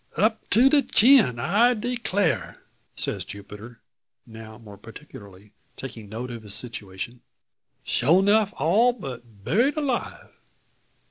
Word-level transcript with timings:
"Up 0.17 0.49
to 0.49 0.67
de 0.67 0.81
chin 0.81 1.37
I 1.37 1.75
declar'!" 1.75 2.57
says 2.95 3.23
Jupiter, 3.23 3.81
now 4.25 4.57
more 4.57 4.75
particularly 4.79 5.53
taking 5.75 6.09
note 6.09 6.31
of 6.31 6.41
his 6.41 6.55
situation, 6.55 7.21
"Sure 7.83 8.17
enough, 8.17 8.51
all 8.57 8.93
but 8.93 9.43
buried 9.43 9.77
'live. 9.77 10.31